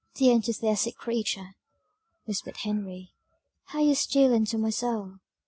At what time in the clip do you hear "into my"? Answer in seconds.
4.33-4.71